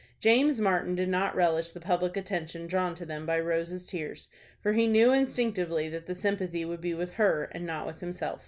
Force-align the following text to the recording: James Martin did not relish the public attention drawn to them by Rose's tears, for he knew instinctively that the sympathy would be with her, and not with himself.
James 0.19 0.59
Martin 0.59 0.95
did 0.95 1.09
not 1.09 1.35
relish 1.35 1.71
the 1.73 1.79
public 1.79 2.17
attention 2.17 2.65
drawn 2.65 2.95
to 2.95 3.05
them 3.05 3.23
by 3.27 3.39
Rose's 3.39 3.85
tears, 3.85 4.29
for 4.59 4.73
he 4.73 4.87
knew 4.87 5.11
instinctively 5.13 5.87
that 5.89 6.07
the 6.07 6.15
sympathy 6.15 6.65
would 6.65 6.81
be 6.81 6.95
with 6.95 7.13
her, 7.17 7.43
and 7.51 7.67
not 7.67 7.85
with 7.85 7.99
himself. 7.99 8.39